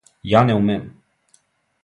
[0.29, 0.89] Ја не умем?